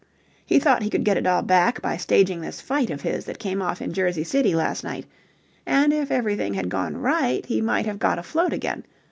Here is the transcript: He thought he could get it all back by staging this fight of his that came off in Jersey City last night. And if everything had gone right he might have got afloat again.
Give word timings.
He 0.47 0.57
thought 0.57 0.81
he 0.81 0.89
could 0.89 1.03
get 1.05 1.17
it 1.17 1.27
all 1.27 1.43
back 1.43 1.79
by 1.79 1.95
staging 1.95 2.41
this 2.41 2.59
fight 2.59 2.89
of 2.89 3.01
his 3.01 3.25
that 3.25 3.37
came 3.37 3.61
off 3.61 3.83
in 3.83 3.93
Jersey 3.93 4.23
City 4.23 4.55
last 4.55 4.83
night. 4.83 5.05
And 5.63 5.93
if 5.93 6.09
everything 6.09 6.55
had 6.55 6.69
gone 6.69 6.97
right 6.97 7.45
he 7.45 7.61
might 7.61 7.85
have 7.85 7.99
got 7.99 8.17
afloat 8.17 8.51
again. 8.51 8.83